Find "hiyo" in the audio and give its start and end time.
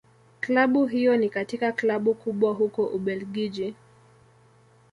0.87-1.17